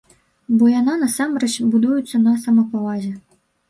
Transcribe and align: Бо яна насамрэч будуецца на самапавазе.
Бо 0.61 0.69
яна 0.79 0.95
насамрэч 1.03 1.53
будуецца 1.77 2.25
на 2.27 2.37
самапавазе. 2.49 3.19